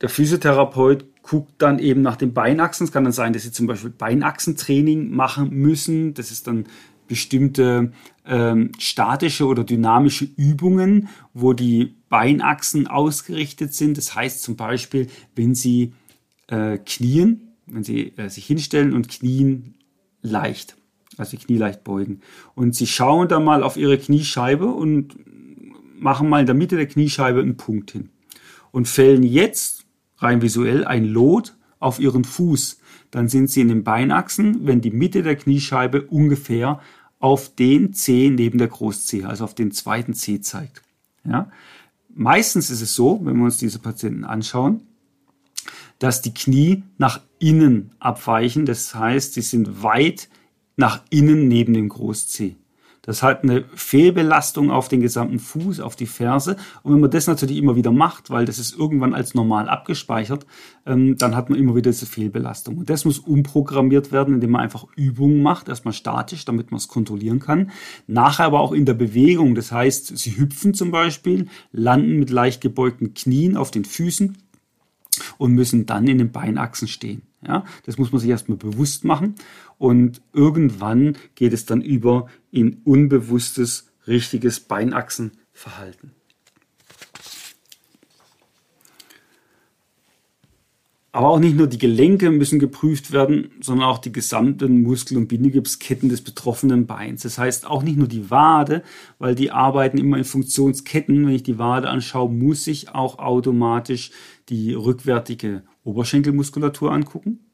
[0.00, 2.84] Der Physiotherapeut guckt dann eben nach den Beinachsen.
[2.84, 6.14] Es kann dann sein, dass sie zum Beispiel Beinachsentraining machen müssen.
[6.14, 6.64] Das ist dann
[7.08, 7.92] bestimmte
[8.24, 13.98] ähm, statische oder dynamische Übungen, wo die Beinachsen ausgerichtet sind.
[13.98, 15.92] Das heißt zum Beispiel, wenn sie
[16.48, 19.74] äh, knien, wenn sie äh, sich hinstellen und knien
[20.22, 20.76] leicht.
[21.16, 22.20] Also die Knie leicht beugen.
[22.54, 25.16] Und sie schauen dann mal auf ihre Kniescheibe und
[25.98, 28.10] machen mal in der Mitte der Kniescheibe einen Punkt hin.
[28.70, 29.86] Und fällen jetzt
[30.18, 32.80] rein visuell ein Lot auf ihren Fuß.
[33.10, 36.80] Dann sind sie in den Beinachsen, wenn die Mitte der Kniescheibe ungefähr
[37.18, 40.82] auf den C neben der Großzehe, also auf den zweiten C zeigt.
[41.24, 41.50] Ja?
[42.14, 44.82] Meistens ist es so, wenn wir uns diese Patienten anschauen,
[45.98, 48.66] dass die Knie nach innen abweichen.
[48.66, 50.28] Das heißt, sie sind weit
[50.76, 52.56] nach innen neben dem Groß-C.
[53.06, 56.56] Das hat eine Fehlbelastung auf den gesamten Fuß, auf die Ferse.
[56.82, 60.44] Und wenn man das natürlich immer wieder macht, weil das ist irgendwann als normal abgespeichert,
[60.86, 62.78] ähm, dann hat man immer wieder diese Fehlbelastung.
[62.78, 66.88] Und das muss umprogrammiert werden, indem man einfach Übungen macht, erstmal statisch, damit man es
[66.88, 67.70] kontrollieren kann.
[68.08, 69.54] Nachher aber auch in der Bewegung.
[69.54, 74.36] Das heißt, sie hüpfen zum Beispiel, landen mit leicht gebeugten Knien auf den Füßen
[75.38, 77.22] und müssen dann in den Beinachsen stehen.
[77.46, 79.34] Ja, das muss man sich erstmal bewusst machen
[79.78, 86.15] und irgendwann geht es dann über in unbewusstes, richtiges Beinachsenverhalten.
[91.16, 95.28] Aber auch nicht nur die Gelenke müssen geprüft werden, sondern auch die gesamten Muskel- und
[95.28, 97.22] Bindegipsketten des betroffenen Beins.
[97.22, 98.82] Das heißt auch nicht nur die Wade,
[99.18, 101.26] weil die arbeiten immer in Funktionsketten.
[101.26, 104.10] Wenn ich die Wade anschaue, muss ich auch automatisch
[104.50, 107.46] die rückwärtige Oberschenkelmuskulatur angucken.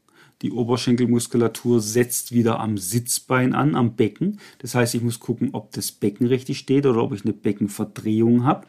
[0.43, 4.41] Die Oberschenkelmuskulatur setzt wieder am Sitzbein an, am Becken.
[4.59, 8.43] Das heißt, ich muss gucken, ob das Becken richtig steht oder ob ich eine Beckenverdrehung
[8.43, 8.67] habe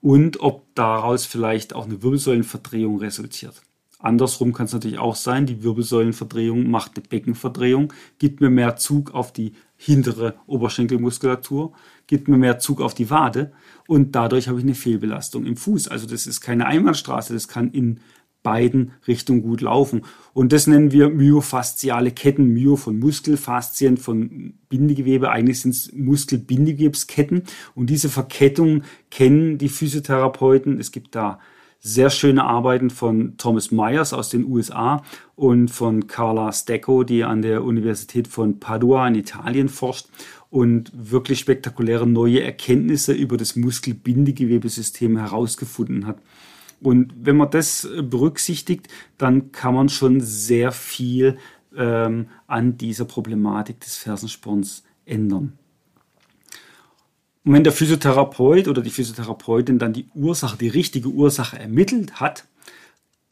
[0.00, 3.60] und ob daraus vielleicht auch eine Wirbelsäulenverdrehung resultiert.
[3.98, 9.14] Andersrum kann es natürlich auch sein, die Wirbelsäulenverdrehung macht eine Beckenverdrehung, gibt mir mehr Zug
[9.14, 11.72] auf die hintere Oberschenkelmuskulatur,
[12.06, 13.52] gibt mir mehr Zug auf die Wade
[13.86, 15.88] und dadurch habe ich eine Fehlbelastung im Fuß.
[15.88, 18.00] Also das ist keine Einbahnstraße, das kann in
[18.46, 20.02] beiden Richtungen gut laufen.
[20.32, 22.54] Und das nennen wir myofasziale Ketten.
[22.54, 25.30] Myo von Muskelfaszien, von Bindegewebe.
[25.30, 27.42] Eigentlich sind es Muskelbindegewebsketten.
[27.74, 30.78] Und diese Verkettung kennen die Physiotherapeuten.
[30.78, 31.40] Es gibt da
[31.86, 35.04] sehr schöne Arbeiten von Thomas Myers aus den USA
[35.36, 40.08] und von Carla Stecco, die an der Universität von Padua in Italien forscht
[40.50, 46.18] und wirklich spektakuläre neue Erkenntnisse über das Muskelbindegewebesystem herausgefunden hat.
[46.80, 51.38] Und wenn man das berücksichtigt, dann kann man schon sehr viel
[51.76, 55.56] ähm, an dieser Problematik des Fersensporns ändern.
[57.46, 62.44] Und wenn der Physiotherapeut oder die Physiotherapeutin dann die Ursache, die richtige Ursache ermittelt hat,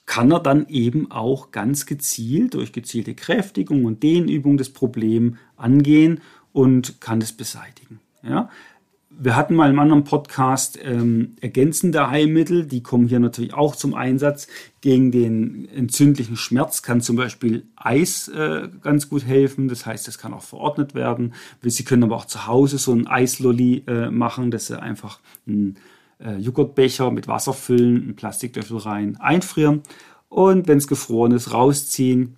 [0.07, 6.20] kann er dann eben auch ganz gezielt durch gezielte Kräftigung und Dehnübung das Problem angehen
[6.53, 7.98] und kann es beseitigen.
[8.22, 8.50] Ja?
[9.16, 13.94] Wir hatten mal im anderen Podcast ähm, ergänzende Heilmittel, die kommen hier natürlich auch zum
[13.94, 14.48] Einsatz.
[14.81, 19.68] Gegen den entzündlichen Schmerz kann zum Beispiel Eis äh, ganz gut helfen.
[19.68, 21.35] Das heißt, es kann auch verordnet werden.
[21.62, 25.77] Sie können aber auch zu Hause so ein Eislolli äh, machen, dass Sie einfach einen
[26.18, 29.83] äh, Joghurtbecher mit Wasser füllen, einen Plastiklöffel rein, einfrieren
[30.29, 32.37] und wenn es gefroren ist, rausziehen.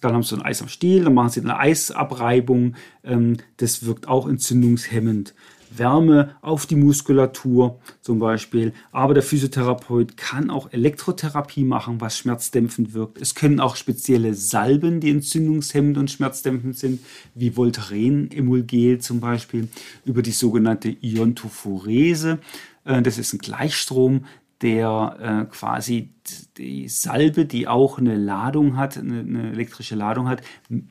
[0.00, 2.74] Dann haben Sie ein Eis am Stiel, dann machen Sie eine Eisabreibung.
[3.02, 5.34] Ähm, das wirkt auch entzündungshemmend.
[5.76, 8.72] Wärme auf die Muskulatur zum Beispiel.
[8.92, 13.20] Aber der Physiotherapeut kann auch Elektrotherapie machen, was schmerzdämpfend wirkt.
[13.20, 17.00] Es können auch spezielle Salben, die entzündungshemmend und schmerzdämpfend sind,
[17.34, 19.68] wie Voltaren Emulgel zum Beispiel,
[20.04, 22.38] über die sogenannte Iontophorese.
[22.84, 24.24] Äh, das ist ein Gleichstrom,
[24.62, 26.10] der äh, quasi
[26.56, 30.42] die Salbe, die auch eine Ladung hat, eine, eine, elektrische Ladung hat,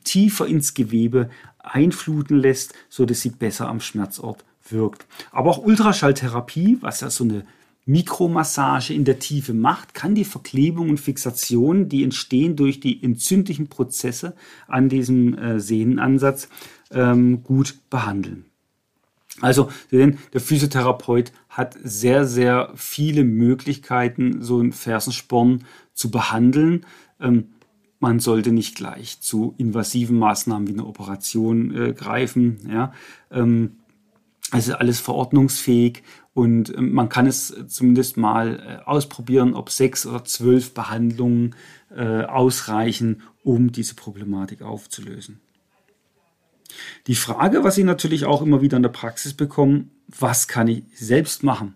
[0.03, 5.05] tiefer ins Gewebe einfluten lässt, so dass sie besser am Schmerzort wirkt.
[5.31, 7.45] Aber auch Ultraschalltherapie, was ja so eine
[7.85, 13.67] Mikromassage in der Tiefe macht, kann die Verklebung und Fixation, die entstehen durch die entzündlichen
[13.67, 14.35] Prozesse
[14.67, 16.49] an diesem äh, Sehnenansatz,
[16.91, 18.45] ähm, gut behandeln.
[19.41, 26.85] Also, der Physiotherapeut hat sehr, sehr viele Möglichkeiten, so einen Fersensporn zu behandeln.
[27.19, 27.49] Ähm,
[27.99, 32.59] man sollte nicht gleich zu invasiven Maßnahmen wie eine Operation äh, greifen.
[32.71, 32.93] Ja.
[33.31, 33.77] Ähm,
[34.51, 40.23] also alles verordnungsfähig und ähm, man kann es zumindest mal äh, ausprobieren, ob sechs oder
[40.23, 41.55] zwölf Behandlungen
[41.89, 45.39] äh, ausreichen, um diese Problematik aufzulösen.
[47.07, 50.83] Die Frage, was Sie natürlich auch immer wieder in der Praxis bekommen, was kann ich
[50.93, 51.75] selbst machen?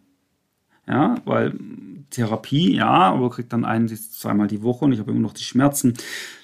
[0.88, 1.58] Ja, weil
[2.10, 5.44] Therapie, ja, aber kriegt dann ein, zweimal die Woche und ich habe immer noch die
[5.44, 5.94] Schmerzen.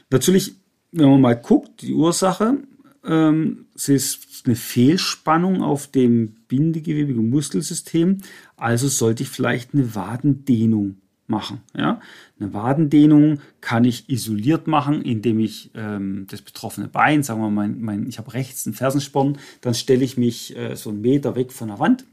[0.09, 0.55] Natürlich,
[0.91, 2.57] wenn man mal guckt, die Ursache,
[3.03, 8.19] ähm, es ist eine Fehlspannung auf dem bindegewebigen Muskelsystem,
[8.55, 11.61] also sollte ich vielleicht eine Wadendehnung machen.
[11.75, 12.01] Ja?
[12.39, 17.67] Eine Wadendehnung kann ich isoliert machen, indem ich ähm, das betroffene Bein, sagen wir mal,
[17.67, 21.35] mein, mein, ich habe rechts einen Fersensporn, dann stelle ich mich äh, so einen Meter
[21.35, 22.05] weg von der Wand,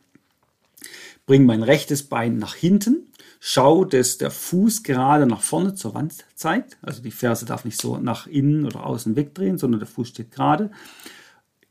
[1.26, 3.06] bringe mein rechtes Bein nach hinten,
[3.40, 6.76] schaue, dass der Fuß gerade nach vorne zur Wand zeigt.
[6.82, 10.30] Also die Ferse darf nicht so nach innen oder außen wegdrehen, sondern der Fuß steht
[10.30, 10.70] gerade.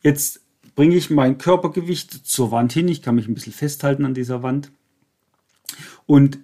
[0.01, 0.42] Jetzt
[0.75, 2.87] bringe ich mein Körpergewicht zur Wand hin.
[2.87, 4.71] Ich kann mich ein bisschen festhalten an dieser Wand.
[6.05, 6.39] Und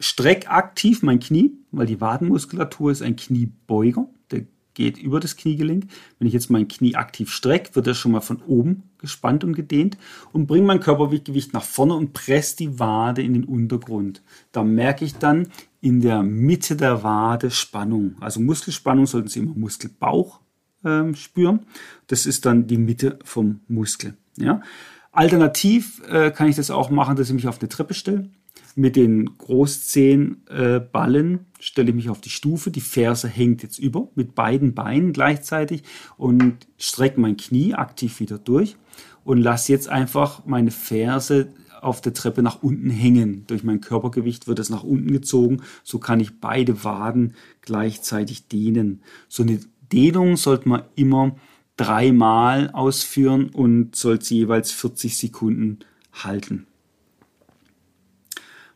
[0.00, 5.86] streck aktiv mein Knie, weil die Wadenmuskulatur ist ein Kniebeuger, der geht über das Kniegelenk.
[6.18, 9.54] Wenn ich jetzt mein Knie aktiv strecke, wird er schon mal von oben gespannt und
[9.54, 9.98] gedehnt
[10.32, 14.22] und bringe mein Körpergewicht nach vorne und presse die Wade in den Untergrund.
[14.52, 15.48] Da merke ich dann
[15.80, 18.16] in der Mitte der Wade Spannung.
[18.20, 20.40] Also Muskelspannung sollten Sie immer Muskelbauch
[20.84, 21.60] äh, spüren.
[22.06, 24.14] Das ist dann die Mitte vom Muskel.
[24.36, 24.62] Ja?
[25.10, 28.30] Alternativ äh, kann ich das auch machen, dass ich mich auf eine Treppe stelle
[28.74, 32.70] mit den Großzehenballen äh, stelle ich mich auf die Stufe.
[32.70, 35.82] Die Ferse hängt jetzt über mit beiden Beinen gleichzeitig
[36.16, 38.76] und strecke mein Knie aktiv wieder durch
[39.24, 41.48] und lasse jetzt einfach meine Ferse
[41.80, 43.44] auf der Treppe nach unten hängen.
[43.48, 45.62] Durch mein Körpergewicht wird es nach unten gezogen.
[45.82, 49.02] So kann ich beide Waden gleichzeitig dehnen.
[49.28, 49.58] So eine
[49.92, 51.36] Dehnung sollte man immer
[51.76, 55.80] dreimal ausführen und sollte jeweils 40 Sekunden
[56.12, 56.66] halten.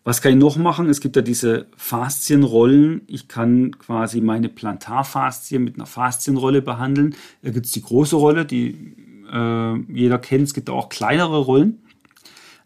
[0.06, 0.88] Was kann ich noch machen?
[0.88, 3.02] Es gibt ja diese Faszienrollen.
[3.08, 7.16] Ich kann quasi meine Plantarfaszien mit einer Faszienrolle behandeln.
[7.42, 8.94] Da gibt es die große Rolle, die
[9.32, 10.44] äh, jeder kennt.
[10.44, 11.82] Es gibt auch kleinere Rollen.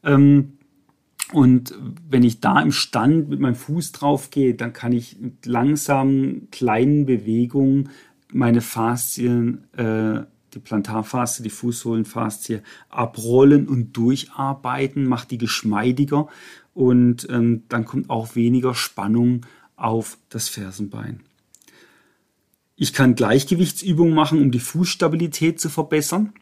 [0.04, 0.58] Ähm,
[1.32, 1.74] und
[2.08, 6.48] wenn ich da im Stand mit meinem Fuß drauf gehe, dann kann ich mit langsamen,
[6.50, 7.88] kleinen Bewegungen
[8.32, 10.22] meine Faszien, äh,
[10.54, 16.28] die Plantarfaszie, die Fußsohlenfaszie abrollen und durcharbeiten, macht die geschmeidiger
[16.74, 21.20] und ähm, dann kommt auch weniger Spannung auf das Fersenbein.
[22.76, 26.32] Ich kann Gleichgewichtsübungen machen, um die Fußstabilität zu verbessern,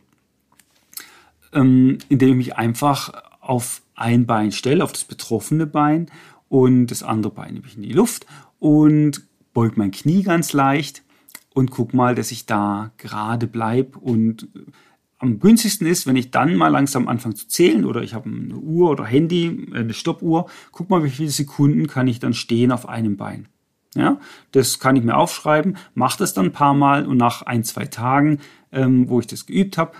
[1.53, 6.11] ähm, indem ich mich einfach auf ein Bein stelle, auf das betroffene Bein
[6.49, 8.27] und das andere Bein nehme ich in die Luft
[8.59, 11.03] und beug mein Knie ganz leicht
[11.59, 14.47] und guck mal, dass ich da gerade bleibe und
[15.19, 18.55] am günstigsten ist, wenn ich dann mal langsam anfange zu zählen oder ich habe eine
[18.55, 22.71] Uhr oder Handy, äh, eine Stoppuhr, guck mal, wie viele Sekunden kann ich dann stehen
[22.71, 23.49] auf einem Bein.
[23.97, 24.21] Ja,
[24.53, 27.87] das kann ich mir aufschreiben, mache das dann ein paar Mal und nach ein, zwei
[27.87, 28.39] Tagen,
[28.71, 29.97] ähm, wo ich das geübt habe,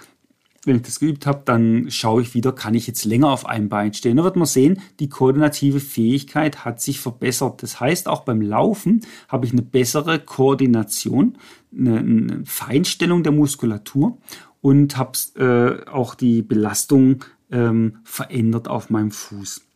[0.65, 3.69] wenn ich das geübt habe, dann schaue ich wieder, kann ich jetzt länger auf einem
[3.69, 4.17] Bein stehen.
[4.17, 7.63] Da wird man sehen, die koordinative Fähigkeit hat sich verbessert.
[7.63, 11.39] Das heißt, auch beim Laufen habe ich eine bessere Koordination,
[11.77, 14.19] eine, eine Feinstellung der Muskulatur
[14.61, 19.68] und habe äh, auch die Belastung ähm, verändert auf meinem Fuß.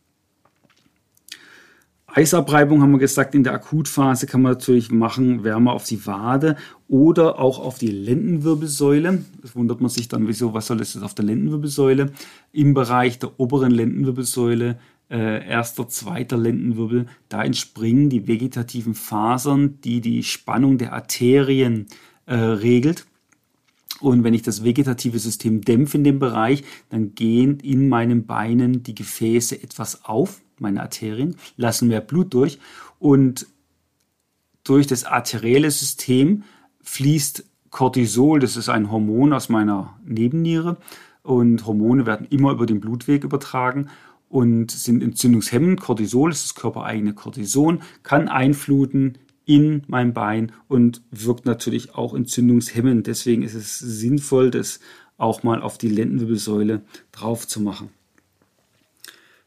[2.15, 6.57] Eisabreibung haben wir gesagt, in der Akutphase kann man natürlich machen, Wärme auf die Wade
[6.87, 9.23] oder auch auf die Lendenwirbelsäule.
[9.41, 12.11] Das wundert man sich dann, wieso, was soll das auf der Lendenwirbelsäule?
[12.51, 14.77] Im Bereich der oberen Lendenwirbelsäule,
[15.09, 21.87] äh, erster, zweiter Lendenwirbel, da entspringen die vegetativen Fasern, die die Spannung der Arterien
[22.27, 23.07] äh, regelt.
[23.99, 28.83] Und wenn ich das vegetative System dämpfe in dem Bereich, dann gehen in meinen Beinen
[28.83, 32.59] die Gefäße etwas auf, meine Arterien, lassen mehr Blut durch
[32.99, 33.47] und
[34.63, 36.43] durch das arterielle System
[36.81, 40.77] fließt Cortisol, das ist ein Hormon aus meiner Nebenniere
[41.23, 43.89] und Hormone werden immer über den Blutweg übertragen
[44.29, 45.81] und sind entzündungshemmend.
[45.81, 53.07] Cortisol ist das körpereigene Cortison, kann einfluten in mein Bein und wirkt natürlich auch entzündungshemmend.
[53.07, 54.79] Deswegen ist es sinnvoll, das
[55.17, 57.89] auch mal auf die Lendenwirbelsäule drauf zu machen.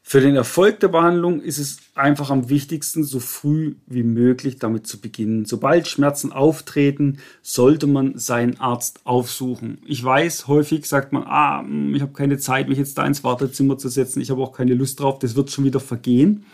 [0.09, 4.87] Für den Erfolg der Behandlung ist es einfach am wichtigsten, so früh wie möglich damit
[4.87, 5.43] zu beginnen.
[5.43, 9.81] Sobald Schmerzen auftreten, sollte man seinen Arzt aufsuchen.
[9.85, 13.25] Ich weiß, häufig sagt man, ah, hm, ich habe keine Zeit, mich jetzt da ins
[13.25, 16.45] Wartezimmer zu setzen, ich habe auch keine Lust drauf, das wird schon wieder vergehen.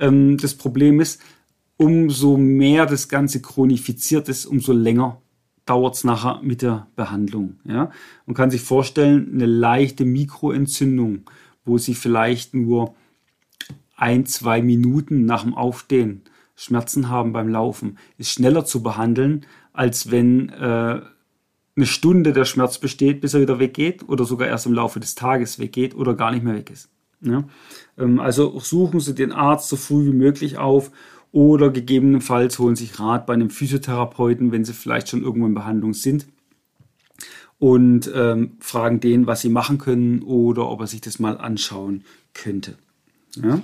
[0.00, 1.20] Ähm, das Problem ist,
[1.78, 5.22] umso mehr das Ganze chronifiziert ist, umso länger
[5.64, 7.60] dauert es nachher mit der Behandlung.
[7.64, 7.90] Ja?
[8.26, 11.30] Man kann sich vorstellen, eine leichte Mikroentzündung,
[11.64, 12.94] wo Sie vielleicht nur
[13.96, 16.22] ein, zwei Minuten nach dem Aufstehen
[16.56, 21.00] Schmerzen haben beim Laufen, ist schneller zu behandeln, als wenn äh,
[21.76, 25.14] eine Stunde der Schmerz besteht, bis er wieder weggeht oder sogar erst im Laufe des
[25.14, 26.90] Tages weggeht oder gar nicht mehr weg ist.
[27.20, 27.44] Ja?
[27.96, 30.90] Ähm, also suchen Sie den Arzt so früh wie möglich auf
[31.32, 35.94] oder gegebenenfalls holen sich Rat bei einem Physiotherapeuten, wenn sie vielleicht schon irgendwo in Behandlung
[35.94, 36.26] sind
[37.58, 42.04] und ähm, fragen den, was sie machen können oder ob er sich das mal anschauen
[42.32, 42.76] könnte.
[43.42, 43.60] Ja?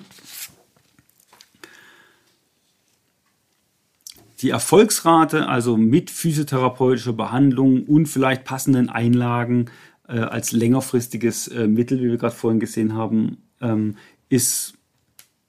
[4.45, 9.71] die Erfolgsrate, also mit physiotherapeutischer Behandlung und vielleicht passenden Einlagen
[10.07, 13.97] äh, als längerfristiges äh, Mittel, wie wir gerade vorhin gesehen haben, ähm,
[14.29, 14.75] ist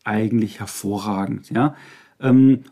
[0.05, 1.49] eigentlich hervorragend.
[1.49, 1.75] Ja?
[2.19, 2.63] Ähm,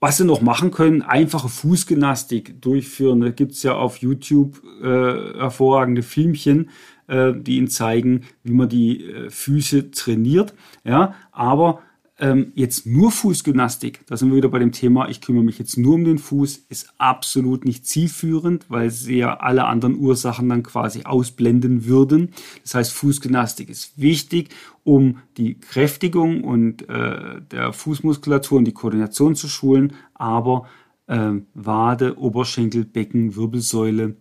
[0.00, 3.20] was Sie noch machen können, einfache Fußgymnastik durchführen.
[3.20, 6.70] Da gibt es ja auf YouTube äh, hervorragende Filmchen,
[7.08, 10.54] äh, die Ihnen zeigen, wie man die äh, Füße trainiert.
[10.84, 11.82] Ja, aber
[12.20, 15.78] ähm, jetzt nur Fußgymnastik, da sind wir wieder bei dem Thema, ich kümmere mich jetzt
[15.78, 20.64] nur um den Fuß, ist absolut nicht zielführend, weil sie ja alle anderen Ursachen dann
[20.64, 22.30] quasi ausblenden würden.
[22.64, 24.48] Das heißt, Fußgymnastik ist wichtig,
[24.82, 30.66] um die Kräftigung und äh, der Fußmuskulatur und die Koordination zu schulen, aber
[31.06, 34.16] äh, Wade, Oberschenkel, Becken, Wirbelsäule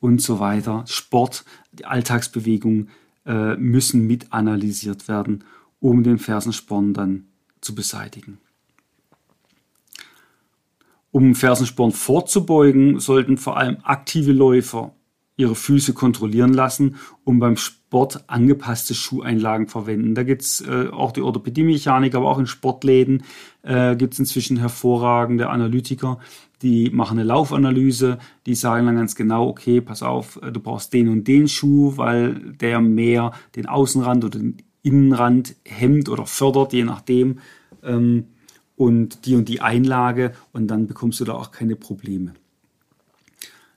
[0.00, 2.88] und so weiter, Sport, die Alltagsbewegung
[3.26, 5.44] äh, müssen mit analysiert werden,
[5.80, 7.26] um den Fersensporn dann
[7.62, 8.38] zu beseitigen.
[11.10, 14.94] Um Fersensporn vorzubeugen, sollten vor allem aktive Läufer
[15.36, 20.14] ihre Füße kontrollieren lassen und beim Sport angepasste Schuheinlagen verwenden.
[20.14, 23.24] Da gibt es äh, auch die Orthopädie-Mechanik, aber auch in Sportläden
[23.62, 26.18] äh, gibt es inzwischen hervorragende Analytiker,
[26.62, 31.08] die machen eine Laufanalyse, die sagen dann ganz genau, okay, pass auf, du brauchst den
[31.08, 36.84] und den Schuh, weil der mehr den Außenrand oder den Innenrand hemmt oder fördert, je
[36.84, 37.38] nachdem.
[37.82, 38.26] Ähm,
[38.76, 42.34] und die und die Einlage und dann bekommst du da auch keine Probleme.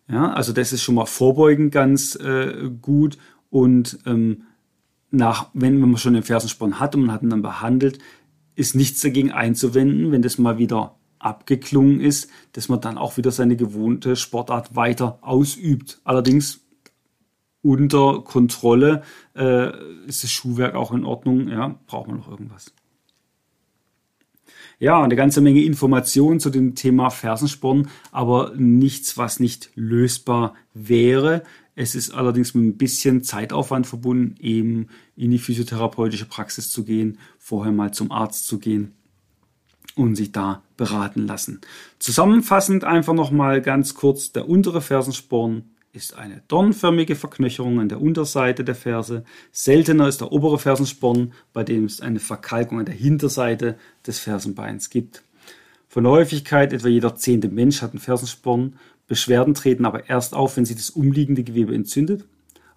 [0.08, 3.18] Ja, also das ist schon mal vorbeugend ganz äh, gut
[3.50, 4.44] und ähm,
[5.12, 8.00] nach, wenn, man schon den Fersensporn hat und man hat ihn dann behandelt,
[8.56, 13.32] ist nichts dagegen einzuwenden, wenn das mal wieder abgeklungen ist, dass man dann auch wieder
[13.32, 16.00] seine gewohnte Sportart weiter ausübt.
[16.04, 16.65] Allerdings
[17.66, 19.02] unter Kontrolle
[19.36, 19.72] äh,
[20.06, 21.48] ist das Schuhwerk auch in Ordnung.
[21.48, 22.72] Ja, braucht man noch irgendwas.
[24.78, 31.44] Ja, eine ganze Menge Informationen zu dem Thema Fersensporn, aber nichts, was nicht lösbar wäre.
[31.76, 37.18] Es ist allerdings mit ein bisschen Zeitaufwand verbunden, eben in die physiotherapeutische Praxis zu gehen,
[37.40, 38.94] vorher mal zum Arzt zu gehen
[39.96, 41.62] und sich da beraten lassen.
[41.98, 45.64] Zusammenfassend einfach nochmal ganz kurz der untere Fersensporn
[45.96, 49.24] ist eine dornförmige Verknöcherung an der Unterseite der Ferse.
[49.52, 54.90] Seltener ist der obere Fersensporn, bei dem es eine Verkalkung an der Hinterseite des Fersenbeins
[54.90, 55.24] gibt.
[55.88, 58.76] Von der Häufigkeit etwa jeder zehnte Mensch hat einen Fersensporn.
[59.08, 62.26] Beschwerden treten aber erst auf, wenn sich das umliegende Gewebe entzündet.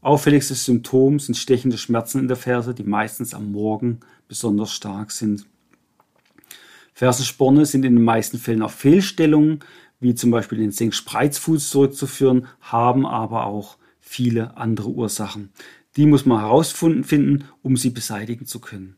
[0.00, 5.44] Auffälligstes Symptom sind stechende Schmerzen in der Ferse, die meistens am Morgen besonders stark sind.
[6.94, 9.60] Fersensporne sind in den meisten Fällen auf Fehlstellungen
[10.00, 15.50] wie zum Beispiel den Senkspreizfuß zurückzuführen, haben aber auch viele andere Ursachen.
[15.96, 18.96] Die muss man herausfinden, um sie beseitigen zu können.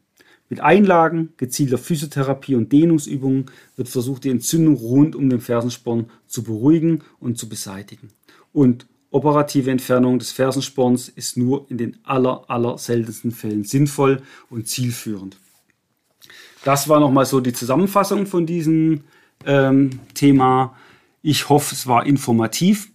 [0.50, 3.46] Mit Einlagen, gezielter Physiotherapie und Dehnungsübungen
[3.76, 8.10] wird versucht, die Entzündung rund um den Fersensporn zu beruhigen und zu beseitigen.
[8.52, 14.66] Und operative Entfernung des Fersensporns ist nur in den aller, aller seltensten Fällen sinnvoll und
[14.66, 15.36] zielführend.
[16.64, 19.04] Das war nochmal so die Zusammenfassung von diesem
[19.46, 20.76] ähm, Thema.
[21.22, 22.92] Ich hoffe, es war informativ.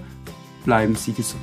[0.64, 1.42] Bleiben Sie gesund.